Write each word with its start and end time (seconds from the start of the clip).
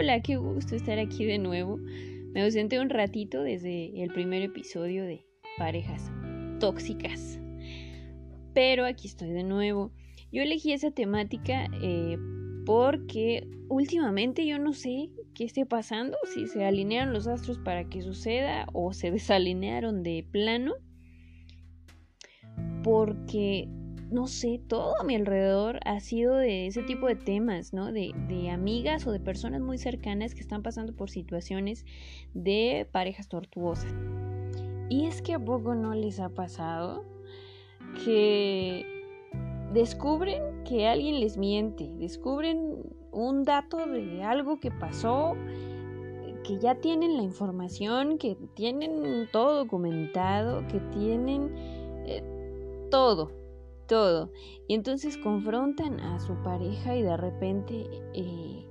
Hola, 0.00 0.22
qué 0.22 0.36
gusto 0.36 0.76
estar 0.76 0.98
aquí 0.98 1.26
de 1.26 1.36
nuevo. 1.36 1.76
Me 1.76 2.40
ausenté 2.42 2.80
un 2.80 2.88
ratito 2.88 3.42
desde 3.42 4.02
el 4.02 4.10
primer 4.10 4.40
episodio 4.40 5.04
de 5.04 5.26
parejas 5.58 6.10
tóxicas. 6.58 7.38
Pero 8.54 8.86
aquí 8.86 9.08
estoy 9.08 9.28
de 9.28 9.44
nuevo. 9.44 9.92
Yo 10.32 10.40
elegí 10.40 10.72
esa 10.72 10.90
temática 10.90 11.66
eh, 11.82 12.16
porque 12.64 13.46
últimamente 13.68 14.46
yo 14.46 14.58
no 14.58 14.72
sé 14.72 15.10
qué 15.34 15.44
esté 15.44 15.66
pasando, 15.66 16.16
si 16.32 16.46
se 16.46 16.64
alinearon 16.64 17.12
los 17.12 17.26
astros 17.26 17.58
para 17.58 17.84
que 17.84 18.00
suceda 18.00 18.68
o 18.72 18.94
se 18.94 19.10
desalinearon 19.10 20.02
de 20.02 20.26
plano. 20.32 20.76
Porque 22.82 23.68
no 24.10 24.26
sé, 24.26 24.60
todo 24.66 24.94
a 25.00 25.04
mi 25.04 25.14
alrededor 25.14 25.78
ha 25.84 26.00
sido 26.00 26.36
de 26.36 26.66
ese 26.66 26.82
tipo 26.82 27.06
de 27.06 27.16
temas, 27.16 27.72
¿no? 27.72 27.92
De, 27.92 28.12
de, 28.28 28.50
amigas 28.50 29.06
o 29.06 29.12
de 29.12 29.20
personas 29.20 29.60
muy 29.60 29.78
cercanas 29.78 30.34
que 30.34 30.40
están 30.40 30.62
pasando 30.62 30.94
por 30.94 31.10
situaciones 31.10 31.84
de 32.34 32.88
parejas 32.90 33.28
tortuosas. 33.28 33.94
Y 34.88 35.06
es 35.06 35.22
que 35.22 35.34
a 35.34 35.38
poco 35.38 35.74
no 35.74 35.94
les 35.94 36.18
ha 36.18 36.28
pasado 36.30 37.04
que 38.04 38.84
descubren 39.72 40.64
que 40.64 40.88
alguien 40.88 41.20
les 41.20 41.36
miente, 41.36 41.92
descubren 41.98 42.82
un 43.12 43.44
dato 43.44 43.86
de 43.86 44.22
algo 44.22 44.58
que 44.58 44.70
pasó, 44.70 45.36
que 46.44 46.58
ya 46.58 46.74
tienen 46.76 47.16
la 47.16 47.22
información, 47.22 48.18
que 48.18 48.36
tienen 48.54 49.28
todo 49.30 49.56
documentado, 49.56 50.66
que 50.68 50.80
tienen 50.92 51.54
eh, 52.06 52.22
todo, 52.90 53.39
todo. 53.90 54.30
Y 54.68 54.74
entonces 54.74 55.18
confrontan 55.18 55.98
a 55.98 56.20
su 56.20 56.34
pareja 56.44 56.96
y 56.96 57.02
de 57.02 57.16
repente 57.16 57.88
eh, 58.14 58.64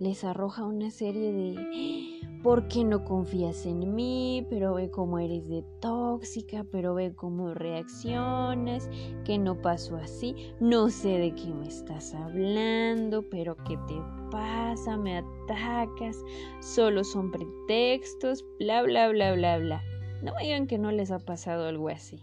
les 0.00 0.24
arroja 0.24 0.64
una 0.64 0.90
serie 0.90 1.32
de, 1.32 2.40
¿por 2.42 2.66
qué 2.66 2.82
no 2.82 3.04
confías 3.04 3.66
en 3.66 3.94
mí? 3.94 4.44
Pero 4.50 4.74
ve 4.74 4.90
cómo 4.90 5.20
eres 5.20 5.48
de 5.48 5.64
tóxica, 5.80 6.66
pero 6.72 6.92
ve 6.92 7.14
cómo 7.14 7.54
reaccionas, 7.54 8.90
que 9.24 9.38
no 9.38 9.62
pasó 9.62 9.94
así, 9.94 10.34
no 10.58 10.90
sé 10.90 11.18
de 11.18 11.32
qué 11.36 11.54
me 11.54 11.68
estás 11.68 12.12
hablando, 12.12 13.22
pero 13.30 13.56
¿qué 13.68 13.76
te 13.86 13.94
pasa? 14.32 14.96
Me 14.96 15.18
atacas, 15.18 16.16
solo 16.60 17.04
son 17.04 17.30
pretextos, 17.30 18.44
bla, 18.58 18.82
bla, 18.82 19.08
bla, 19.08 19.34
bla, 19.34 19.58
bla. 19.58 19.84
No 20.20 20.32
digan 20.40 20.66
que 20.66 20.78
no 20.78 20.90
les 20.90 21.12
ha 21.12 21.20
pasado 21.20 21.68
algo 21.68 21.90
así. 21.90 22.18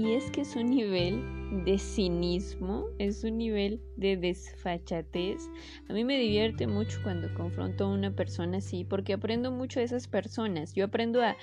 Y 0.00 0.14
es 0.14 0.30
que 0.30 0.40
es 0.40 0.56
un 0.56 0.70
nivel 0.70 1.22
de 1.66 1.76
cinismo, 1.76 2.86
es 2.98 3.22
un 3.22 3.36
nivel 3.36 3.82
de 3.96 4.16
desfachatez. 4.16 5.50
A 5.90 5.92
mí 5.92 6.04
me 6.04 6.18
divierte 6.18 6.66
mucho 6.66 7.00
cuando 7.02 7.28
confronto 7.34 7.84
a 7.84 7.88
una 7.88 8.10
persona 8.10 8.58
así, 8.58 8.82
porque 8.82 9.12
aprendo 9.12 9.50
mucho 9.50 9.78
de 9.78 9.84
esas 9.84 10.08
personas. 10.08 10.72
Yo 10.72 10.86
aprendo 10.86 11.22
a... 11.22 11.36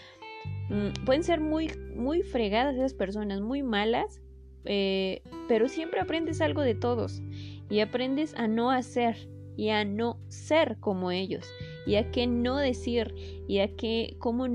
Mm, 0.70 1.06
pueden 1.06 1.22
ser 1.22 1.40
muy, 1.40 1.70
muy 1.96 2.24
fregadas 2.24 2.76
esas 2.76 2.96
personas, 2.96 3.42
muy 3.42 3.62
malas, 3.62 4.22
eh, 4.66 5.22
pero 5.48 5.70
siempre 5.70 6.00
aprendes 6.00 6.42
algo 6.42 6.64
de 6.64 6.74
todos. 6.74 7.22
Y 7.70 7.82
aprendes 7.82 8.34
a 8.34 8.48
no 8.48 8.72
hacer 8.72 9.30
y 9.56 9.70
a 9.70 9.86
no 9.86 10.18
ser 10.30 10.78
como 10.80 11.12
ellos. 11.12 11.48
Y 11.86 11.94
a 11.94 12.10
qué 12.10 12.26
no 12.26 12.58
decir 12.58 13.14
y 13.48 13.60
a 13.60 13.76
qué, 13.76 14.16
cómo... 14.18 14.48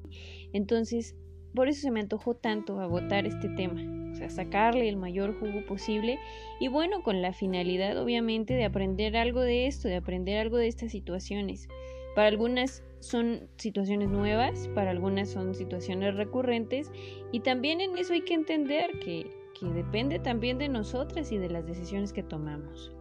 Entonces, 0.53 1.14
por 1.55 1.69
eso 1.69 1.83
se 1.83 1.91
me 1.91 2.00
antojó 2.00 2.34
tanto 2.34 2.81
agotar 2.81 3.27
este 3.27 3.48
tema, 3.48 3.83
o 4.12 4.14
sea, 4.14 4.31
sacarle 4.31 4.89
el 4.89 4.97
mayor 4.97 5.39
jugo 5.39 5.64
posible 5.67 6.19
y 6.61 6.69
bueno, 6.69 7.03
con 7.03 7.22
la 7.22 7.33
finalidad 7.33 7.97
obviamente 7.98 8.55
de 8.55 8.64
aprender 8.64 9.17
algo 9.17 9.40
de 9.40 9.67
esto, 9.67 9.89
de 9.89 9.96
aprender 9.96 10.39
algo 10.39 10.57
de 10.57 10.68
estas 10.68 10.92
situaciones. 10.92 11.68
Para 12.14 12.29
algunas 12.29 12.83
son 13.01 13.48
situaciones 13.57 14.11
nuevas, 14.11 14.68
para 14.74 14.91
algunas 14.91 15.30
son 15.30 15.55
situaciones 15.55 16.14
recurrentes 16.14 16.91
y 17.33 17.41
también 17.41 17.80
en 17.80 17.96
eso 17.96 18.12
hay 18.12 18.23
que 18.23 18.35
entender 18.35 18.98
que, 19.01 19.30
que 19.58 19.67
depende 19.67 20.18
también 20.18 20.58
de 20.58 20.68
nosotras 20.68 21.33
y 21.33 21.39
de 21.39 21.48
las 21.48 21.67
decisiones 21.67 22.12
que 22.12 22.23
tomamos. 22.23 22.92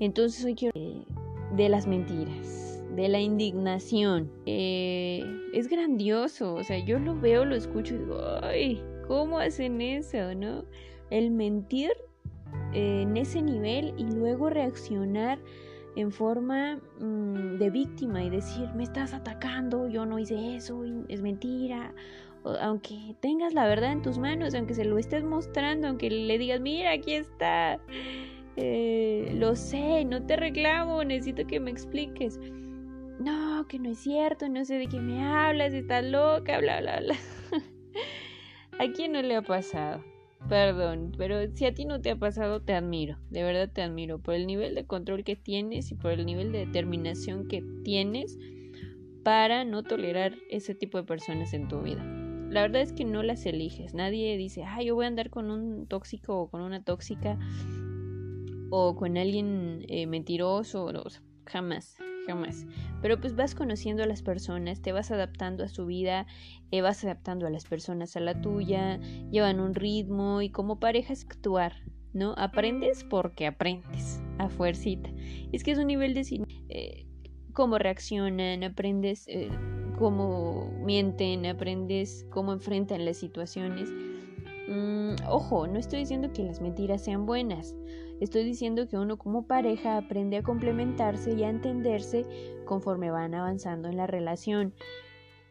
Entonces 0.00 0.44
hoy 0.44 0.54
quiero 0.54 0.74
de 1.54 1.68
las 1.68 1.86
mentiras 1.86 2.75
de 2.96 3.08
la 3.08 3.20
indignación. 3.20 4.30
Eh, 4.46 5.22
es 5.52 5.68
grandioso, 5.68 6.54
o 6.54 6.64
sea, 6.64 6.78
yo 6.78 6.98
lo 6.98 7.18
veo, 7.18 7.44
lo 7.44 7.54
escucho 7.54 7.94
y 7.94 7.98
digo, 7.98 8.18
ay, 8.42 8.82
¿cómo 9.06 9.38
hacen 9.38 9.80
eso, 9.80 10.34
no? 10.34 10.64
El 11.10 11.30
mentir 11.30 11.90
en 12.72 13.16
ese 13.16 13.42
nivel 13.42 13.94
y 13.98 14.04
luego 14.04 14.48
reaccionar 14.50 15.38
en 15.94 16.10
forma 16.10 16.80
mm, 16.98 17.58
de 17.58 17.70
víctima 17.70 18.24
y 18.24 18.30
decir, 18.30 18.68
me 18.74 18.82
estás 18.82 19.12
atacando, 19.12 19.88
yo 19.88 20.06
no 20.06 20.18
hice 20.18 20.56
eso, 20.56 20.82
es 21.08 21.20
mentira. 21.20 21.94
aunque 22.60 23.14
tengas 23.20 23.54
la 23.54 23.66
verdad 23.66 23.92
en 23.92 24.02
tus 24.02 24.18
manos, 24.18 24.54
aunque 24.54 24.74
se 24.74 24.84
lo 24.84 24.98
estés 24.98 25.24
mostrando, 25.24 25.88
aunque 25.88 26.10
le 26.10 26.38
digas, 26.38 26.60
mira, 26.60 26.92
aquí 26.92 27.14
está, 27.14 27.78
eh, 28.56 29.32
lo 29.34 29.56
sé, 29.56 30.04
no 30.04 30.22
te 30.24 30.36
reclamo, 30.36 31.02
necesito 31.04 31.46
que 31.46 31.60
me 31.60 31.70
expliques 31.70 32.38
no, 33.18 33.66
que 33.68 33.78
no 33.78 33.90
es 33.90 33.98
cierto, 33.98 34.48
no 34.48 34.64
sé 34.64 34.78
de 34.78 34.88
qué 34.88 35.00
me 35.00 35.24
hablas, 35.24 35.72
estás 35.72 36.04
loca, 36.04 36.58
bla, 36.58 36.80
bla, 36.80 37.00
bla. 37.00 37.16
¿A 38.78 38.92
quién 38.92 39.12
no 39.12 39.22
le 39.22 39.36
ha 39.36 39.42
pasado? 39.42 40.04
Perdón, 40.48 41.12
pero 41.16 41.38
si 41.54 41.64
a 41.64 41.74
ti 41.74 41.86
no 41.86 42.00
te 42.00 42.10
ha 42.10 42.16
pasado, 42.16 42.60
te 42.60 42.74
admiro, 42.74 43.18
de 43.30 43.42
verdad 43.42 43.70
te 43.72 43.82
admiro 43.82 44.20
por 44.20 44.34
el 44.34 44.46
nivel 44.46 44.74
de 44.74 44.86
control 44.86 45.24
que 45.24 45.34
tienes 45.34 45.90
y 45.90 45.94
por 45.96 46.12
el 46.12 46.24
nivel 46.24 46.52
de 46.52 46.66
determinación 46.66 47.48
que 47.48 47.64
tienes 47.82 48.38
para 49.24 49.64
no 49.64 49.82
tolerar 49.82 50.34
ese 50.48 50.74
tipo 50.76 50.98
de 50.98 51.04
personas 51.04 51.52
en 51.52 51.66
tu 51.66 51.80
vida. 51.80 52.04
La 52.48 52.62
verdad 52.62 52.82
es 52.82 52.92
que 52.92 53.04
no 53.04 53.24
las 53.24 53.44
eliges, 53.44 53.92
nadie 53.92 54.36
dice, 54.36 54.62
ah, 54.62 54.82
yo 54.82 54.94
voy 54.94 55.06
a 55.06 55.08
andar 55.08 55.30
con 55.30 55.50
un 55.50 55.88
tóxico 55.88 56.38
o 56.38 56.48
con 56.48 56.60
una 56.60 56.84
tóxica 56.84 57.38
o 58.70 58.94
con 58.94 59.16
alguien 59.16 59.84
eh, 59.88 60.06
mentiroso, 60.06 60.92
jamás, 61.44 61.96
jamás. 62.26 62.66
Pero 63.02 63.20
pues 63.20 63.36
vas 63.36 63.54
conociendo 63.54 64.02
a 64.02 64.06
las 64.06 64.22
personas, 64.22 64.82
te 64.82 64.92
vas 64.92 65.10
adaptando 65.10 65.64
a 65.64 65.68
su 65.68 65.86
vida, 65.86 66.26
eh, 66.70 66.80
vas 66.80 67.04
adaptando 67.04 67.46
a 67.46 67.50
las 67.50 67.64
personas 67.64 68.16
a 68.16 68.20
la 68.20 68.40
tuya, 68.40 68.98
llevan 69.30 69.60
un 69.60 69.74
ritmo 69.74 70.42
y 70.42 70.50
como 70.50 70.80
parejas 70.80 71.24
actuar, 71.24 71.74
¿no? 72.12 72.34
Aprendes 72.36 73.04
porque 73.04 73.46
aprendes, 73.46 74.20
a 74.38 74.48
fuercita. 74.48 75.10
Es 75.52 75.62
que 75.62 75.72
es 75.72 75.78
un 75.78 75.86
nivel 75.86 76.14
de 76.14 76.44
eh, 76.68 77.06
cómo 77.52 77.78
reaccionan, 77.78 78.64
aprendes 78.64 79.26
eh, 79.28 79.50
cómo 79.98 80.70
mienten, 80.84 81.46
aprendes 81.46 82.26
cómo 82.30 82.52
enfrentan 82.52 83.04
las 83.04 83.16
situaciones. 83.16 83.90
Ojo, 85.28 85.66
no 85.66 85.78
estoy 85.78 86.00
diciendo 86.00 86.32
que 86.32 86.44
las 86.44 86.60
mentiras 86.60 87.02
sean 87.02 87.26
buenas. 87.26 87.76
Estoy 88.20 88.44
diciendo 88.44 88.88
que 88.88 88.96
uno 88.96 89.18
como 89.18 89.46
pareja 89.46 89.98
aprende 89.98 90.38
a 90.38 90.42
complementarse 90.42 91.32
y 91.34 91.42
a 91.42 91.50
entenderse 91.50 92.24
conforme 92.64 93.10
van 93.10 93.34
avanzando 93.34 93.88
en 93.88 93.96
la 93.96 94.06
relación. 94.06 94.72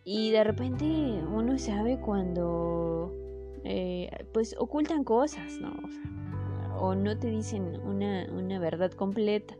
Y 0.03 0.31
de 0.31 0.43
repente 0.43 0.85
uno 0.85 1.57
sabe 1.57 1.99
cuando 1.99 3.13
eh, 3.63 4.09
pues 4.33 4.55
ocultan 4.57 5.03
cosas, 5.03 5.59
¿no? 5.59 5.73
O, 6.79 6.95
no 6.95 7.17
te 7.17 7.29
dicen 7.29 7.79
una, 7.81 8.27
una 8.31 8.59
verdad 8.59 8.91
completa. 8.91 9.55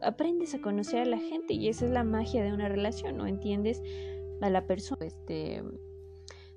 Aprendes 0.00 0.54
a 0.54 0.60
conocer 0.60 1.00
a 1.00 1.04
la 1.06 1.18
gente 1.18 1.54
y 1.54 1.68
esa 1.68 1.86
es 1.86 1.90
la 1.90 2.04
magia 2.04 2.42
de 2.42 2.52
una 2.52 2.68
relación, 2.68 3.16
¿no? 3.16 3.26
Entiendes 3.26 3.82
a 4.40 4.50
la 4.50 4.66
persona, 4.66 5.06
este, 5.06 5.62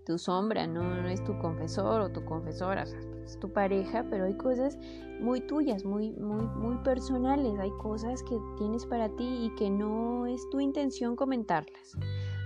tu 0.07 0.17
sombra, 0.17 0.65
¿no? 0.67 0.83
no 1.01 1.09
es 1.09 1.21
tu 1.25 1.37
confesor 1.37 1.99
o 1.99 2.09
tu 2.09 2.23
confesora, 2.23 2.85
es 3.25 3.37
tu 3.41 3.51
pareja, 3.51 4.05
pero 4.09 4.23
hay 4.23 4.35
cosas 4.35 4.79
muy 5.19 5.41
tuyas, 5.41 5.83
muy, 5.83 6.13
muy, 6.13 6.45
muy 6.45 6.77
personales, 6.77 7.59
hay 7.59 7.71
cosas 7.81 8.23
que 8.23 8.39
tienes 8.57 8.85
para 8.85 9.09
ti 9.09 9.25
y 9.43 9.55
que 9.55 9.69
no 9.69 10.25
es 10.25 10.49
tu 10.49 10.61
intención 10.61 11.17
comentarlas, 11.17 11.97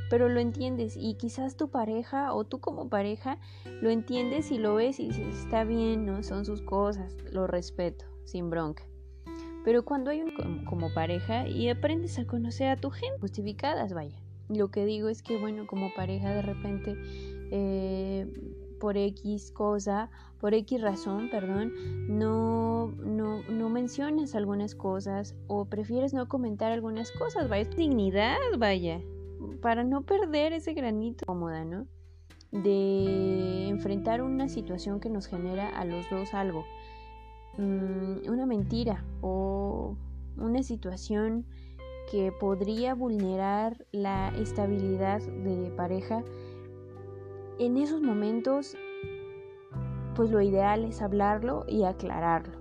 pero 0.09 0.27
lo 0.27 0.39
entiendes 0.39 0.97
y 0.97 1.13
quizás 1.13 1.55
tu 1.55 1.69
pareja 1.69 2.33
o 2.33 2.45
tú 2.45 2.59
como 2.59 2.89
pareja 2.89 3.37
lo 3.79 3.91
entiendes 3.91 4.51
y 4.51 4.57
lo 4.57 4.73
ves 4.73 4.99
y 4.99 5.09
dices, 5.09 5.37
está 5.43 5.63
bien, 5.63 6.03
¿no? 6.03 6.23
Son 6.23 6.45
sus 6.45 6.63
cosas, 6.63 7.15
lo 7.31 7.45
respeto, 7.45 8.05
sin 8.25 8.49
bronca. 8.49 8.83
Pero 9.63 9.85
cuando 9.85 10.09
hay 10.09 10.23
un 10.23 10.65
como 10.65 10.91
pareja 10.95 11.47
y 11.47 11.69
aprendes 11.69 12.17
a 12.17 12.25
conocer 12.25 12.69
a 12.69 12.77
tu 12.77 12.89
gente, 12.89 13.19
justificadas, 13.19 13.93
vaya. 13.93 14.17
Lo 14.49 14.69
que 14.71 14.85
digo 14.85 15.07
es 15.07 15.21
que, 15.21 15.37
bueno, 15.37 15.67
como 15.67 15.93
pareja 15.93 16.31
de 16.31 16.41
repente 16.41 16.97
eh, 17.51 18.27
por 18.79 18.97
X 18.97 19.51
cosa, 19.51 20.09
por 20.39 20.55
X 20.55 20.81
razón, 20.81 21.29
perdón, 21.29 21.71
no, 22.07 22.87
no, 22.97 23.43
no 23.43 23.69
mencionas 23.69 24.33
algunas 24.33 24.73
cosas 24.73 25.35
o 25.47 25.65
prefieres 25.65 26.13
no 26.13 26.27
comentar 26.27 26.71
algunas 26.71 27.11
cosas, 27.11 27.47
vaya, 27.47 27.69
dignidad, 27.69 28.37
vaya, 28.57 28.99
para 29.61 29.83
no 29.83 30.01
perder 30.01 30.53
ese 30.53 30.73
granito 30.73 31.25
cómoda, 31.27 31.63
¿no? 31.63 31.85
De 32.51 33.67
enfrentar 33.67 34.23
una 34.23 34.49
situación 34.49 34.99
que 34.99 35.09
nos 35.09 35.27
genera 35.27 35.69
a 35.69 35.85
los 35.85 36.09
dos 36.09 36.33
algo, 36.33 36.65
mm, 37.57 38.29
una 38.29 38.45
mentira 38.47 39.05
o 39.21 39.95
una 40.37 40.63
situación 40.63 41.45
que 42.09 42.31
podría 42.31 42.93
vulnerar 42.93 43.85
la 43.91 44.29
estabilidad 44.37 45.21
de 45.21 45.71
pareja, 45.77 46.23
en 47.61 47.77
esos 47.77 48.01
momentos, 48.01 48.75
pues 50.15 50.31
lo 50.31 50.41
ideal 50.41 50.83
es 50.83 51.03
hablarlo 51.03 51.63
y 51.67 51.83
aclararlo. 51.83 52.59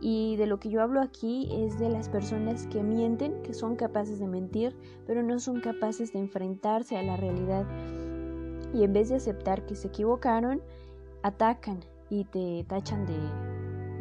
Y 0.00 0.36
de 0.36 0.46
lo 0.46 0.58
que 0.58 0.70
yo 0.70 0.80
hablo 0.80 1.02
aquí 1.02 1.50
es 1.52 1.78
de 1.78 1.90
las 1.90 2.08
personas 2.08 2.66
que 2.68 2.82
mienten, 2.82 3.42
que 3.42 3.52
son 3.52 3.76
capaces 3.76 4.18
de 4.18 4.26
mentir, 4.26 4.74
pero 5.06 5.22
no 5.22 5.38
son 5.38 5.60
capaces 5.60 6.14
de 6.14 6.20
enfrentarse 6.20 6.96
a 6.96 7.02
la 7.02 7.18
realidad. 7.18 7.66
Y 8.72 8.84
en 8.84 8.94
vez 8.94 9.10
de 9.10 9.16
aceptar 9.16 9.66
que 9.66 9.74
se 9.74 9.88
equivocaron, 9.88 10.62
atacan 11.22 11.80
y 12.08 12.24
te 12.24 12.64
tachan 12.66 13.04
de 13.04 13.18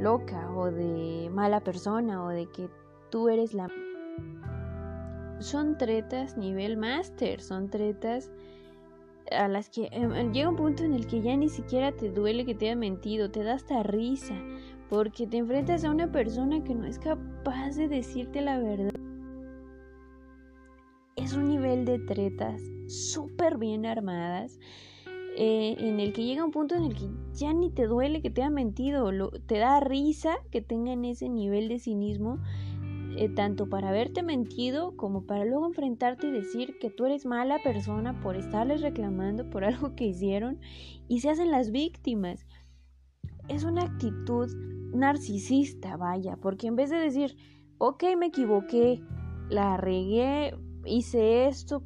loca 0.01 0.49
o 0.55 0.71
de 0.71 1.29
mala 1.33 1.59
persona 1.59 2.23
o 2.23 2.29
de 2.29 2.45
que 2.45 2.69
tú 3.09 3.27
eres 3.27 3.53
la... 3.53 3.67
Son 5.39 5.77
tretas 5.77 6.37
nivel 6.37 6.77
máster, 6.77 7.41
son 7.41 7.69
tretas 7.69 8.31
a 9.31 9.47
las 9.47 9.69
que 9.69 9.89
em, 9.91 10.13
em, 10.13 10.31
llega 10.31 10.49
un 10.49 10.55
punto 10.55 10.83
en 10.83 10.93
el 10.93 11.07
que 11.07 11.21
ya 11.21 11.35
ni 11.35 11.49
siquiera 11.49 11.91
te 11.91 12.09
duele 12.09 12.45
que 12.45 12.55
te 12.55 12.65
haya 12.65 12.75
mentido, 12.75 13.31
te 13.31 13.43
da 13.43 13.53
hasta 13.53 13.83
risa, 13.83 14.35
porque 14.89 15.27
te 15.27 15.37
enfrentas 15.37 15.83
a 15.83 15.91
una 15.91 16.11
persona 16.11 16.63
que 16.63 16.75
no 16.75 16.85
es 16.85 16.99
capaz 16.99 17.75
de 17.75 17.87
decirte 17.87 18.41
la 18.41 18.59
verdad. 18.59 18.93
Es 21.15 21.33
un 21.33 21.47
nivel 21.47 21.85
de 21.85 21.99
tretas 21.99 22.61
súper 22.87 23.57
bien 23.57 23.85
armadas, 23.85 24.59
eh, 25.37 25.75
en 25.79 25.99
el 25.99 26.11
que 26.11 26.25
llega 26.25 26.43
un 26.43 26.51
punto 26.51 26.75
en 26.75 26.83
el 26.83 26.95
que 26.95 27.07
ya 27.33 27.53
ni 27.53 27.69
te 27.69 27.85
duele 27.85 28.21
que 28.21 28.29
te 28.29 28.41
haya 28.41 28.49
mentido, 28.49 29.11
te 29.45 29.57
da 29.57 29.79
risa 29.79 30.37
que 30.51 30.61
tengan 30.61 31.05
ese 31.05 31.29
nivel 31.29 31.69
de 31.69 31.79
cinismo 31.79 32.39
eh, 33.21 33.27
tanto 33.27 33.67
para 33.67 33.89
haberte 33.89 34.23
mentido 34.23 34.95
como 34.95 35.25
para 35.25 35.43
luego 35.43 35.67
enfrentarte 35.67 36.27
y 36.27 36.31
decir 36.31 36.79
que 36.79 36.89
tú 36.89 37.05
eres 37.05 37.25
mala 37.25 37.59
persona 37.61 38.17
por 38.21 38.37
estarles 38.37 38.79
reclamando 38.79 39.49
por 39.49 39.65
algo 39.65 39.93
que 39.93 40.05
hicieron 40.05 40.57
y 41.09 41.19
se 41.19 41.29
hacen 41.29 41.51
las 41.51 41.69
víctimas. 41.71 42.47
Es 43.49 43.65
una 43.65 43.81
actitud 43.81 44.47
narcisista, 44.93 45.97
vaya, 45.97 46.37
porque 46.37 46.67
en 46.67 46.77
vez 46.77 46.91
de 46.91 46.95
decir, 46.95 47.35
ok, 47.77 48.05
me 48.17 48.27
equivoqué, 48.27 49.01
la 49.49 49.75
regué, 49.75 50.55
hice 50.85 51.47
esto, 51.47 51.83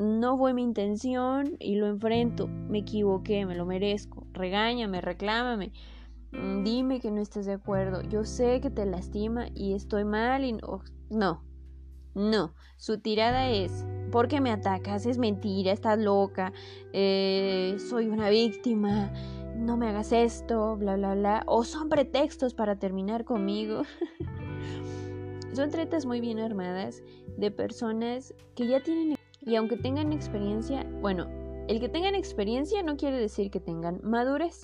no 0.00 0.36
fue 0.36 0.52
mi 0.52 0.64
intención 0.64 1.56
y 1.60 1.76
lo 1.76 1.86
enfrento, 1.86 2.48
me 2.48 2.78
equivoqué, 2.78 3.46
me 3.46 3.54
lo 3.54 3.66
merezco, 3.66 4.26
regáñame, 4.32 5.00
reclámame 5.00 5.70
dime 6.64 7.00
que 7.00 7.10
no 7.10 7.20
estás 7.20 7.46
de 7.46 7.52
acuerdo, 7.52 8.02
yo 8.02 8.24
sé 8.24 8.60
que 8.60 8.70
te 8.70 8.86
lastima 8.86 9.48
y 9.54 9.74
estoy 9.74 10.04
mal 10.04 10.44
y 10.44 10.52
no, 10.52 10.82
no, 11.10 11.44
no, 12.14 12.54
su 12.76 12.98
tirada 12.98 13.50
es, 13.50 13.84
¿por 14.10 14.28
qué 14.28 14.40
me 14.40 14.50
atacas? 14.50 15.06
Es 15.06 15.18
mentira, 15.18 15.72
estás 15.72 15.98
loca, 15.98 16.52
eh, 16.92 17.76
soy 17.78 18.08
una 18.08 18.30
víctima, 18.30 19.12
no 19.54 19.76
me 19.76 19.88
hagas 19.88 20.12
esto, 20.12 20.76
bla, 20.76 20.96
bla, 20.96 21.14
bla, 21.14 21.42
o 21.46 21.64
son 21.64 21.88
pretextos 21.88 22.54
para 22.54 22.78
terminar 22.78 23.24
conmigo. 23.24 23.82
son 25.54 25.70
tretas 25.70 26.04
muy 26.04 26.20
bien 26.20 26.38
armadas 26.38 27.02
de 27.36 27.50
personas 27.50 28.34
que 28.54 28.66
ya 28.66 28.82
tienen, 28.82 29.16
y 29.40 29.56
aunque 29.56 29.76
tengan 29.76 30.12
experiencia, 30.12 30.86
bueno, 31.00 31.28
el 31.68 31.80
que 31.80 31.88
tengan 31.88 32.14
experiencia 32.14 32.82
no 32.82 32.96
quiere 32.96 33.18
decir 33.18 33.50
que 33.50 33.60
tengan 33.60 34.00
madurez 34.02 34.62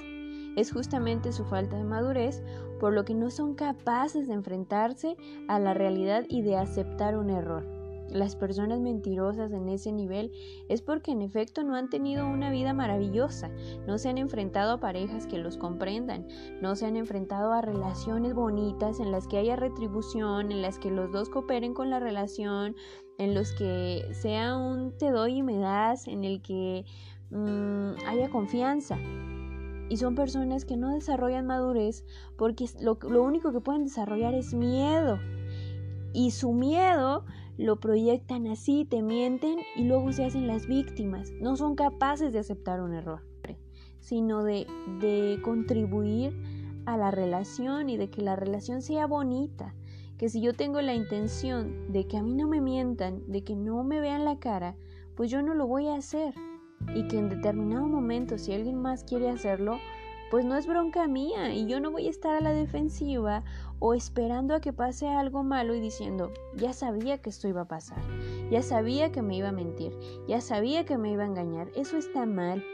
es 0.56 0.72
justamente 0.72 1.32
su 1.32 1.44
falta 1.44 1.76
de 1.76 1.84
madurez, 1.84 2.42
por 2.80 2.92
lo 2.92 3.04
que 3.04 3.14
no 3.14 3.30
son 3.30 3.54
capaces 3.54 4.26
de 4.26 4.34
enfrentarse 4.34 5.16
a 5.48 5.58
la 5.58 5.74
realidad 5.74 6.24
y 6.28 6.42
de 6.42 6.56
aceptar 6.56 7.16
un 7.16 7.30
error. 7.30 7.82
Las 8.12 8.36
personas 8.36 8.78
mentirosas 8.80 9.52
en 9.52 9.70
ese 9.70 9.90
nivel 9.90 10.32
es 10.68 10.82
porque 10.82 11.12
en 11.12 11.22
efecto 11.22 11.64
no 11.64 11.76
han 11.76 11.88
tenido 11.88 12.28
una 12.28 12.50
vida 12.50 12.74
maravillosa, 12.74 13.50
no 13.86 13.96
se 13.96 14.10
han 14.10 14.18
enfrentado 14.18 14.72
a 14.72 14.80
parejas 14.80 15.26
que 15.26 15.38
los 15.38 15.56
comprendan, 15.56 16.26
no 16.60 16.76
se 16.76 16.84
han 16.84 16.96
enfrentado 16.96 17.52
a 17.52 17.62
relaciones 17.62 18.34
bonitas 18.34 19.00
en 19.00 19.12
las 19.12 19.26
que 19.26 19.38
haya 19.38 19.56
retribución, 19.56 20.52
en 20.52 20.60
las 20.60 20.78
que 20.78 20.90
los 20.90 21.10
dos 21.10 21.30
cooperen 21.30 21.72
con 21.72 21.88
la 21.88 22.00
relación, 22.00 22.76
en 23.16 23.34
los 23.34 23.52
que 23.52 24.06
sea 24.12 24.58
un 24.58 24.92
te 24.98 25.10
doy 25.10 25.38
y 25.38 25.42
me 25.42 25.56
das, 25.56 26.06
en 26.06 26.24
el 26.24 26.42
que 26.42 26.84
mm, 27.30 27.92
haya 28.08 28.28
confianza 28.28 28.98
y 29.92 29.98
son 29.98 30.14
personas 30.14 30.64
que 30.64 30.78
no 30.78 30.88
desarrollan 30.88 31.46
madurez 31.46 32.06
porque 32.38 32.64
lo, 32.80 32.98
lo 33.10 33.22
único 33.22 33.52
que 33.52 33.60
pueden 33.60 33.84
desarrollar 33.84 34.32
es 34.32 34.54
miedo. 34.54 35.18
Y 36.14 36.30
su 36.30 36.54
miedo 36.54 37.26
lo 37.58 37.78
proyectan 37.78 38.46
así, 38.46 38.86
te 38.86 39.02
mienten 39.02 39.58
y 39.76 39.84
luego 39.84 40.10
se 40.12 40.24
hacen 40.24 40.46
las 40.46 40.66
víctimas. 40.66 41.30
No 41.42 41.58
son 41.58 41.74
capaces 41.74 42.32
de 42.32 42.38
aceptar 42.38 42.80
un 42.80 42.94
error, 42.94 43.20
sino 44.00 44.42
de, 44.44 44.66
de 45.02 45.38
contribuir 45.44 46.32
a 46.86 46.96
la 46.96 47.10
relación 47.10 47.90
y 47.90 47.98
de 47.98 48.08
que 48.08 48.22
la 48.22 48.34
relación 48.34 48.80
sea 48.80 49.06
bonita. 49.06 49.74
Que 50.16 50.30
si 50.30 50.40
yo 50.40 50.54
tengo 50.54 50.80
la 50.80 50.94
intención 50.94 51.92
de 51.92 52.06
que 52.06 52.16
a 52.16 52.22
mí 52.22 52.32
no 52.34 52.48
me 52.48 52.62
mientan, 52.62 53.30
de 53.30 53.44
que 53.44 53.56
no 53.56 53.84
me 53.84 54.00
vean 54.00 54.24
la 54.24 54.38
cara, 54.38 54.74
pues 55.16 55.30
yo 55.30 55.42
no 55.42 55.52
lo 55.52 55.66
voy 55.66 55.88
a 55.88 55.96
hacer 55.96 56.32
y 56.94 57.06
que 57.08 57.18
en 57.18 57.28
determinado 57.28 57.86
momento 57.86 58.38
si 58.38 58.52
alguien 58.52 58.80
más 58.80 59.04
quiere 59.04 59.28
hacerlo, 59.30 59.78
pues 60.32 60.46
no 60.46 60.56
es 60.56 60.66
bronca 60.66 61.06
mía 61.08 61.52
y 61.52 61.66
yo 61.66 61.78
no 61.78 61.90
voy 61.90 62.06
a 62.06 62.10
estar 62.10 62.34
a 62.34 62.40
la 62.40 62.52
defensiva 62.52 63.44
o 63.80 63.92
esperando 63.92 64.54
a 64.54 64.60
que 64.60 64.72
pase 64.72 65.06
algo 65.06 65.42
malo 65.42 65.74
y 65.74 65.80
diciendo, 65.80 66.32
ya 66.56 66.72
sabía 66.72 67.18
que 67.18 67.28
esto 67.28 67.48
iba 67.48 67.60
a 67.60 67.68
pasar, 67.68 67.98
ya 68.50 68.62
sabía 68.62 69.12
que 69.12 69.20
me 69.20 69.36
iba 69.36 69.50
a 69.50 69.52
mentir, 69.52 69.92
ya 70.26 70.40
sabía 70.40 70.86
que 70.86 70.96
me 70.96 71.12
iba 71.12 71.24
a 71.24 71.26
engañar. 71.26 71.68
Eso 71.76 71.98
está 71.98 72.24
mal. 72.24 72.64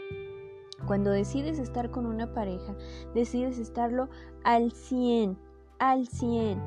Cuando 0.87 1.11
decides 1.11 1.59
estar 1.59 1.91
con 1.91 2.07
una 2.07 2.33
pareja, 2.33 2.77
decides 3.13 3.59
estarlo 3.59 4.09
al 4.45 4.71
100, 4.71 5.37
al 5.81 6.07
100, 6.07 6.61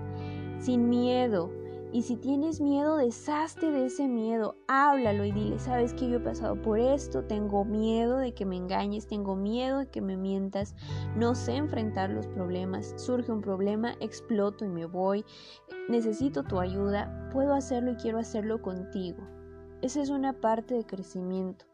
sin 0.59 0.89
miedo, 0.89 1.49
y 1.93 2.03
si 2.03 2.15
tienes 2.15 2.61
miedo, 2.61 2.95
deshazte 2.95 3.69
de 3.69 3.87
ese 3.87 4.07
miedo, 4.07 4.55
háblalo 4.67 5.25
y 5.25 5.31
dile, 5.33 5.59
sabes 5.59 5.93
que 5.93 6.09
yo 6.09 6.17
he 6.17 6.21
pasado 6.21 6.61
por 6.61 6.79
esto, 6.79 7.25
tengo 7.25 7.65
miedo 7.65 8.17
de 8.17 8.33
que 8.33 8.45
me 8.45 8.55
engañes, 8.55 9.07
tengo 9.07 9.35
miedo 9.35 9.79
de 9.79 9.87
que 9.89 9.99
me 9.99 10.15
mientas, 10.15 10.73
no 11.17 11.35
sé 11.35 11.55
enfrentar 11.55 12.09
los 12.09 12.27
problemas, 12.27 12.93
surge 12.95 13.33
un 13.33 13.41
problema, 13.41 13.95
exploto 13.99 14.63
y 14.63 14.69
me 14.69 14.85
voy, 14.85 15.25
necesito 15.89 16.43
tu 16.43 16.61
ayuda, 16.61 17.29
puedo 17.33 17.53
hacerlo 17.53 17.91
y 17.91 17.95
quiero 17.95 18.19
hacerlo 18.19 18.61
contigo. 18.61 19.19
Esa 19.81 20.01
es 20.01 20.09
una 20.09 20.31
parte 20.31 20.75
de 20.75 20.85
crecimiento 20.85 21.65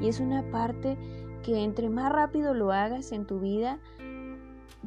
y 0.00 0.06
es 0.06 0.20
una 0.20 0.48
parte 0.52 0.96
que 1.42 1.64
entre 1.64 1.90
más 1.90 2.12
rápido 2.12 2.54
lo 2.54 2.70
hagas 2.70 3.10
en 3.10 3.26
tu 3.26 3.40
vida, 3.40 3.80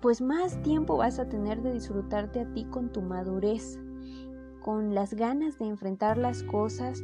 pues 0.01 0.21
más 0.21 0.62
tiempo 0.62 0.95
vas 0.95 1.19
a 1.19 1.27
tener 1.27 1.62
de 1.62 1.74
disfrutarte 1.74 2.39
a 2.39 2.53
ti 2.53 2.63
con 2.65 2.93
tu 2.93 3.01
madurez 3.01 3.77
con 4.59 4.93
las 4.93 5.13
ganas 5.13 5.57
de 5.57 5.65
enfrentar 5.65 6.17
las 6.17 6.43
cosas 6.43 7.01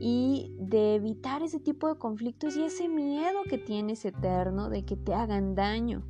y 0.00 0.54
de 0.58 0.94
evitar 0.94 1.42
ese 1.42 1.58
tipo 1.58 1.88
de 1.88 1.98
conflictos 1.98 2.56
y 2.56 2.62
ese 2.62 2.88
miedo 2.88 3.40
que 3.48 3.58
tienes 3.58 4.04
eterno 4.04 4.68
de 4.68 4.84
que 4.84 4.96
te 4.96 5.14
hagan 5.14 5.54
daño. 5.54 6.02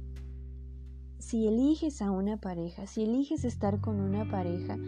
Si 1.19 1.47
eliges 1.47 2.03
a 2.03 2.11
una 2.11 2.37
pareja, 2.37 2.87
si 2.87 3.05
eliges 3.05 3.45
estar 3.45 3.81
con 3.81 4.01
una 4.01 4.31
pareja, 4.31 4.79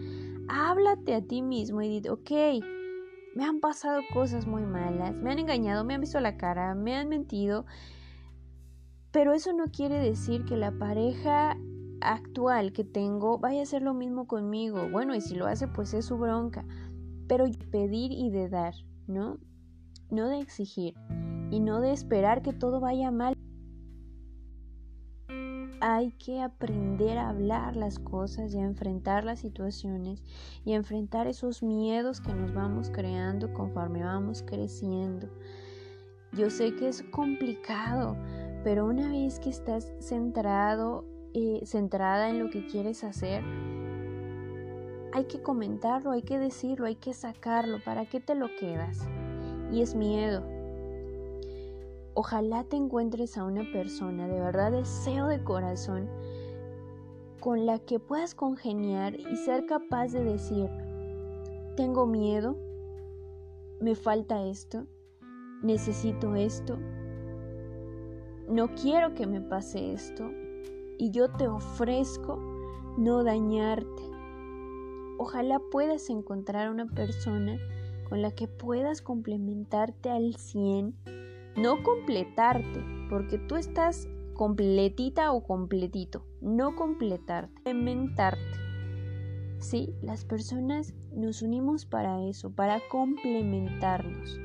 háblate 0.47 1.15
a 1.15 1.21
ti 1.21 1.41
mismo 1.41 1.81
y 1.81 1.99
di, 2.01 2.09
ok, 2.09 2.31
me 3.35 3.45
han 3.45 3.59
pasado 3.59 4.01
cosas 4.13 4.45
muy 4.45 4.63
malas, 4.63 5.15
me 5.15 5.31
han 5.31 5.39
engañado, 5.39 5.83
me 5.83 5.93
han 5.93 6.01
visto 6.01 6.19
la 6.19 6.37
cara, 6.37 6.75
me 6.75 6.95
han 6.95 7.09
mentido, 7.09 7.65
pero 9.11 9.33
eso 9.33 9.53
no 9.53 9.65
quiere 9.65 9.99
decir 9.99 10.45
que 10.45 10.57
la 10.57 10.71
pareja 10.71 11.57
actual 12.01 12.73
que 12.73 12.83
tengo 12.83 13.37
vaya 13.37 13.61
a 13.61 13.63
hacer 13.63 13.81
lo 13.81 13.93
mismo 13.93 14.27
conmigo. 14.27 14.89
Bueno, 14.89 15.15
y 15.15 15.21
si 15.21 15.35
lo 15.35 15.47
hace, 15.47 15.67
pues 15.67 15.93
es 15.93 16.05
su 16.05 16.17
bronca. 16.17 16.65
Pero 17.27 17.45
pedir 17.71 18.11
y 18.11 18.29
de 18.29 18.49
dar, 18.49 18.73
¿no? 19.07 19.37
No 20.09 20.27
de 20.27 20.39
exigir 20.39 20.95
y 21.51 21.59
no 21.59 21.81
de 21.81 21.91
esperar 21.91 22.41
que 22.41 22.53
todo 22.53 22.79
vaya 22.79 23.11
mal. 23.11 23.35
Hay 25.83 26.11
que 26.11 26.41
aprender 26.41 27.17
a 27.17 27.29
hablar 27.29 27.75
las 27.75 27.97
cosas 27.97 28.53
y 28.53 28.59
a 28.59 28.63
enfrentar 28.63 29.23
las 29.23 29.39
situaciones 29.39 30.23
y 30.63 30.73
a 30.73 30.75
enfrentar 30.75 31.27
esos 31.27 31.63
miedos 31.63 32.21
que 32.21 32.33
nos 32.33 32.53
vamos 32.53 32.91
creando 32.91 33.51
conforme 33.53 34.03
vamos 34.03 34.43
creciendo. 34.43 35.27
Yo 36.33 36.49
sé 36.49 36.75
que 36.75 36.87
es 36.87 37.03
complicado, 37.11 38.15
pero 38.63 38.85
una 38.85 39.09
vez 39.09 39.39
que 39.39 39.49
estás 39.49 39.91
centrado 39.99 41.03
centrada 41.65 42.29
en 42.29 42.39
lo 42.39 42.49
que 42.49 42.65
quieres 42.65 43.03
hacer, 43.03 43.43
hay 45.13 45.25
que 45.25 45.41
comentarlo, 45.41 46.11
hay 46.11 46.21
que 46.21 46.39
decirlo, 46.39 46.85
hay 46.85 46.95
que 46.95 47.13
sacarlo. 47.13 47.79
¿Para 47.83 48.05
qué 48.05 48.19
te 48.19 48.35
lo 48.35 48.47
quedas? 48.59 48.99
Y 49.71 49.81
es 49.81 49.95
miedo. 49.95 50.43
Ojalá 52.13 52.63
te 52.65 52.75
encuentres 52.75 53.37
a 53.37 53.45
una 53.45 53.63
persona, 53.71 54.27
de 54.27 54.39
verdad 54.39 54.71
deseo 54.71 55.27
de 55.27 55.43
corazón, 55.43 56.09
con 57.39 57.65
la 57.65 57.79
que 57.79 57.99
puedas 57.99 58.35
congeniar 58.35 59.15
y 59.15 59.35
ser 59.37 59.65
capaz 59.65 60.09
de 60.11 60.23
decir, 60.23 60.69
tengo 61.77 62.05
miedo, 62.05 62.57
me 63.79 63.95
falta 63.95 64.43
esto, 64.43 64.85
necesito 65.63 66.35
esto, 66.35 66.77
no 68.49 68.75
quiero 68.75 69.13
que 69.15 69.25
me 69.25 69.39
pase 69.39 69.93
esto 69.93 70.29
y 71.01 71.09
yo 71.09 71.31
te 71.31 71.47
ofrezco 71.47 72.37
no 72.95 73.23
dañarte. 73.23 74.03
Ojalá 75.17 75.59
puedas 75.71 76.11
encontrar 76.11 76.69
una 76.69 76.85
persona 76.85 77.57
con 78.07 78.21
la 78.21 78.29
que 78.29 78.47
puedas 78.47 79.01
complementarte 79.01 80.11
al 80.11 80.35
100, 80.35 80.93
no 81.57 81.81
completarte, 81.81 82.83
porque 83.09 83.39
tú 83.39 83.55
estás 83.55 84.07
completita 84.35 85.31
o 85.31 85.43
completito, 85.43 86.23
no 86.39 86.75
completarte, 86.75 87.51
complementarte. 87.55 88.59
Sí, 89.57 89.95
las 90.03 90.23
personas 90.23 90.93
nos 91.15 91.41
unimos 91.41 91.87
para 91.87 92.23
eso, 92.27 92.51
para 92.51 92.79
complementarnos, 92.91 94.39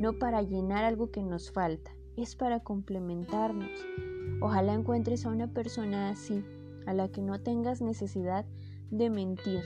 no 0.00 0.18
para 0.18 0.42
llenar 0.42 0.82
algo 0.82 1.12
que 1.12 1.22
nos 1.22 1.52
falta, 1.52 1.92
es 2.16 2.34
para 2.34 2.58
complementarnos. 2.58 3.70
Ojalá 4.40 4.74
encuentres 4.74 5.24
a 5.24 5.30
una 5.30 5.46
persona 5.46 6.10
así, 6.10 6.44
a 6.86 6.92
la 6.92 7.08
que 7.08 7.22
no 7.22 7.40
tengas 7.40 7.80
necesidad 7.80 8.44
de 8.90 9.08
mentir, 9.08 9.62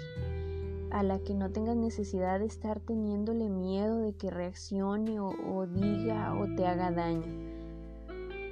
a 0.91 1.03
la 1.03 1.19
que 1.19 1.35
no 1.35 1.51
tengas 1.51 1.77
necesidad 1.77 2.39
de 2.39 2.47
estar 2.47 2.81
teniéndole 2.81 3.49
miedo 3.49 3.99
de 3.99 4.15
que 4.15 4.31
reaccione 4.31 5.19
o, 5.21 5.67
diga 5.67 6.35
o 6.35 6.47
te 6.55 6.67
haga 6.67 6.91
daño. 6.91 7.25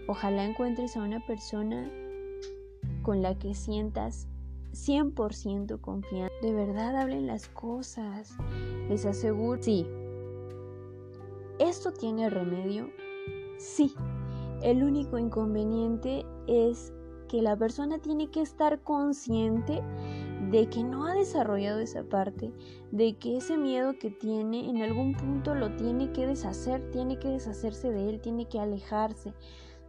Ojalá 0.09 0.45
encuentres 0.45 0.97
a 0.97 1.03
una 1.03 1.25
persona 1.27 1.91
con 3.03 3.23
la 3.23 3.39
que 3.39 3.55
sientas 3.55 4.27
100% 4.73 5.81
confianza. 5.81 6.35
De 6.43 6.53
verdad 6.53 6.97
hablen 6.97 7.27
las 7.27 7.49
cosas. 7.49 8.35
Les 8.89 9.07
aseguro, 9.07 9.63
sí. 9.63 9.87
¿Esto 11.59 11.93
tiene 11.93 12.29
remedio? 12.31 12.91
Sí. 13.59 13.95
El 14.65 14.83
único 14.83 15.19
inconveniente 15.19 16.25
es 16.47 16.95
que 17.29 17.43
la 17.43 17.55
persona 17.55 17.99
tiene 17.99 18.31
que 18.31 18.41
estar 18.41 18.81
consciente 18.81 19.83
de 20.51 20.71
que 20.71 20.83
no 20.83 21.07
ha 21.07 21.13
desarrollado 21.13 21.81
esa 21.81 22.03
parte, 22.05 22.51
de 22.91 23.19
que 23.19 23.37
ese 23.37 23.59
miedo 23.59 23.99
que 23.99 24.11
tiene 24.11 24.71
en 24.71 24.81
algún 24.81 25.15
punto 25.15 25.55
lo 25.55 25.77
tiene 25.77 26.13
que 26.13 26.27
deshacer, 26.27 26.91
tiene 26.93 27.19
que 27.19 27.29
deshacerse 27.29 27.91
de 27.91 28.09
él, 28.09 28.21
tiene 28.23 28.49
que 28.49 28.59
alejarse, 28.59 29.35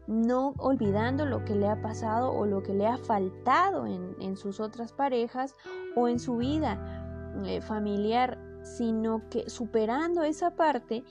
no 0.07 0.53
olvidando 0.57 1.25
lo 1.25 1.45
que 1.45 1.55
le 1.55 1.69
ha 1.69 1.81
pasado 1.81 2.33
o 2.33 2.45
lo 2.45 2.61
que 2.61 2.73
le 2.73 2.85
ha 2.85 2.97
faltado 2.97 3.85
en, 3.87 4.35
sus 4.35 4.59
otras 4.59 4.91
parejas 4.91 5.55
o 5.95 6.09
en 6.09 6.19
su 6.19 6.35
vida 6.35 7.31
eh, 7.45 7.61
familiar, 7.61 8.37
sino 8.61 9.21
que 9.29 9.49
superando 9.49 10.23
esa 10.23 10.53
parte 10.57 11.05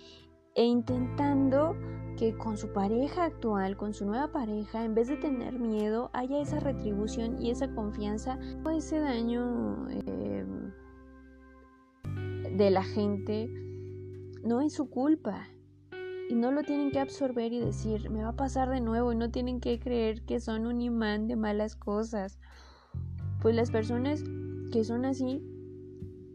e 0.55 0.65
intentando 0.65 1.75
que 2.17 2.37
con 2.37 2.57
su 2.57 2.73
pareja 2.73 3.25
actual, 3.25 3.77
con 3.77 3.95
su 3.95 4.05
nueva 4.07 4.33
pareja, 4.33 4.85
en 4.85 4.95
vez 4.95 5.09
de 5.09 5.17
tener 5.17 5.59
miedo, 5.59 6.11
haya 6.13 6.41
esa 6.41 6.61
retribución 6.61 7.41
y 7.41 7.51
esa 7.51 7.69
confianza 7.75 8.39
o 8.65 8.71
ese 8.71 9.01
daño 9.01 9.89
eh, 9.91 10.45
de 12.57 12.71
la 12.71 12.85
gente 12.85 13.49
no 14.43 14.61
es 14.61 14.75
su 14.75 14.89
culpa. 14.89 15.49
Y 16.31 16.35
no 16.37 16.53
lo 16.53 16.63
tienen 16.63 16.91
que 16.91 17.01
absorber 17.01 17.53
y 17.53 17.61
decir, 17.61 18.09
me 18.09 18.23
va 18.23 18.31
a 18.31 18.37
pasar 18.37 18.71
de 18.71 18.81
nuevo. 18.81 19.13
Y 19.13 19.17
no 19.17 19.31
tienen 19.31 19.61
que 19.61 19.79
creer 19.79 20.23
que 20.23 20.41
son 20.41 20.67
un 20.67 20.81
imán 20.81 21.29
de 21.29 21.37
malas 21.37 21.77
cosas. 21.77 22.39
Pues 23.43 23.55
las 23.55 23.71
personas 23.71 24.25
que 24.73 24.85
son 24.85 25.05
así 25.05 25.43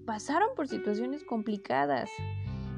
pasaron 0.05 0.50
por 0.55 0.67
situaciones 0.67 1.24
complicadas 1.24 2.09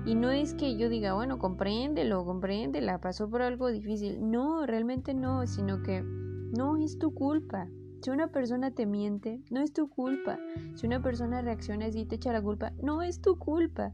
y 0.06 0.16
no 0.16 0.32
es 0.32 0.56
que 0.56 0.78
yo 0.78 0.90
diga, 0.90 1.14
bueno, 1.14 1.38
compréndelo, 1.38 2.26
compréndela, 2.26 3.00
pasó 3.00 3.30
por 3.30 3.44
algo 3.44 3.68
difícil. 3.68 4.32
No, 4.32 4.66
realmente 4.66 5.14
no, 5.14 5.46
sino 5.46 5.84
que 5.84 6.02
no 6.02 6.78
es 6.78 6.98
tu 6.98 7.14
culpa. 7.14 7.68
Si 8.02 8.10
una 8.10 8.30
persona 8.30 8.72
te 8.72 8.88
miente, 8.88 9.44
no 9.52 9.62
es 9.62 9.74
tu 9.74 9.90
culpa. 9.90 10.40
Si 10.74 10.88
una 10.88 11.04
persona 11.04 11.44
reacciona 11.44 11.86
así 11.86 12.00
y 12.00 12.06
te 12.06 12.16
echa 12.16 12.34
la 12.34 12.42
culpa, 12.42 12.74
no 12.82 13.04
es 13.04 13.22
tu 13.22 13.38
culpa. 13.38 13.94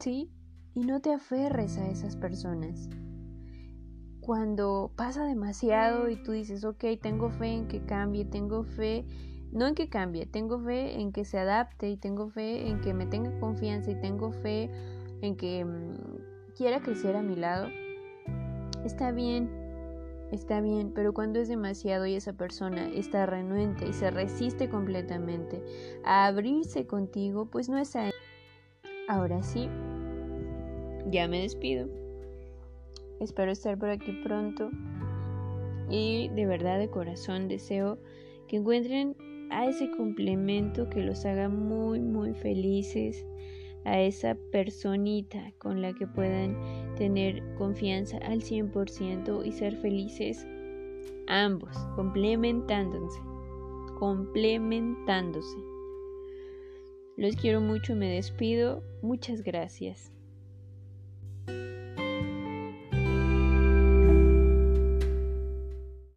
¿Sí? 0.00 0.30
Y 0.74 0.80
no 0.80 1.00
te 1.00 1.12
aferres 1.12 1.76
a 1.76 1.90
esas 1.90 2.16
personas. 2.16 2.88
Cuando 4.20 4.92
pasa 4.96 5.26
demasiado 5.26 6.08
y 6.08 6.22
tú 6.22 6.32
dices, 6.32 6.64
ok, 6.64 6.84
tengo 7.02 7.28
fe 7.28 7.48
en 7.48 7.68
que 7.68 7.84
cambie, 7.84 8.24
tengo 8.24 8.64
fe, 8.64 9.04
no 9.52 9.66
en 9.66 9.74
que 9.74 9.90
cambie, 9.90 10.24
tengo 10.24 10.58
fe 10.58 10.98
en 10.98 11.12
que 11.12 11.26
se 11.26 11.38
adapte 11.38 11.90
y 11.90 11.98
tengo 11.98 12.30
fe 12.30 12.68
en 12.68 12.80
que 12.80 12.94
me 12.94 13.04
tenga 13.04 13.38
confianza 13.40 13.90
y 13.90 14.00
tengo 14.00 14.32
fe 14.32 14.70
en 15.22 15.36
que 15.36 15.64
mm, 15.64 16.54
quiera 16.54 16.80
crecer 16.80 17.16
a 17.16 17.22
mi 17.22 17.36
lado, 17.36 17.68
está 18.84 19.12
bien, 19.12 19.48
está 20.32 20.60
bien, 20.60 20.92
pero 20.94 21.14
cuando 21.14 21.38
es 21.38 21.48
demasiado 21.48 22.04
y 22.06 22.14
esa 22.14 22.34
persona 22.34 22.88
está 22.88 23.24
renuente 23.24 23.88
y 23.88 23.92
se 23.92 24.10
resiste 24.10 24.68
completamente 24.68 25.62
a 26.04 26.26
abrirse 26.26 26.86
contigo, 26.86 27.46
pues 27.46 27.68
no 27.68 27.78
es 27.78 27.96
ahí. 27.96 28.10
Ahora 29.08 29.42
sí, 29.42 29.68
ya 31.10 31.28
me 31.28 31.40
despido. 31.40 31.88
Espero 33.20 33.52
estar 33.52 33.78
por 33.78 33.90
aquí 33.90 34.12
pronto 34.24 34.70
y 35.88 36.28
de 36.30 36.46
verdad 36.46 36.78
de 36.78 36.90
corazón 36.90 37.48
deseo 37.48 37.98
que 38.48 38.56
encuentren 38.56 39.14
a 39.50 39.66
ese 39.66 39.90
complemento 39.90 40.88
que 40.88 41.02
los 41.02 41.24
haga 41.24 41.48
muy 41.48 42.00
muy 42.00 42.32
felices 42.32 43.24
a 43.84 44.00
esa 44.00 44.36
personita 44.50 45.52
con 45.58 45.82
la 45.82 45.92
que 45.92 46.06
puedan 46.06 46.56
tener 46.96 47.42
confianza 47.56 48.18
al 48.18 48.42
100% 48.42 49.44
y 49.44 49.52
ser 49.52 49.76
felices 49.76 50.46
ambos, 51.26 51.76
complementándose, 51.96 53.20
complementándose. 53.98 55.56
Los 57.16 57.36
quiero 57.36 57.60
mucho, 57.60 57.94
me 57.94 58.08
despido, 58.08 58.82
muchas 59.02 59.42
gracias. 59.42 60.10